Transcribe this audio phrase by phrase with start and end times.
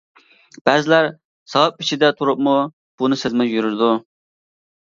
[0.69, 1.09] بەزىلەر
[1.53, 2.57] ساۋاپ ئىچىدە تۇرۇپمۇ
[3.03, 3.95] بۇنى سەزمەي يۈرىدۇ.